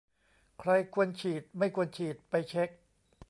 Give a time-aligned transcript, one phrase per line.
[0.59, 2.69] ใครควรฉีดไม่ควรฉีด ไปเช็ก